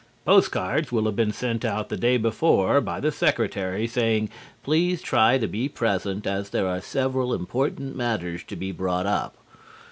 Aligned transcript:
Postcards 0.25 0.91
will 0.91 1.05
have 1.05 1.15
been 1.15 1.31
sent 1.31 1.63
out 1.63 1.89
the 1.89 1.95
day 1.95 2.17
before 2.17 2.81
by 2.81 2.99
the 2.99 3.11
Secretary, 3.11 3.85
saying: 3.85 4.31
"Please 4.63 4.99
try 4.99 5.37
to 5.37 5.45
be 5.47 5.69
present 5.69 6.25
as 6.25 6.49
there 6.49 6.65
are 6.67 6.81
several 6.81 7.35
important 7.35 7.95
matters 7.95 8.43
to 8.45 8.55
be 8.55 8.71
brought 8.71 9.05
up." 9.05 9.37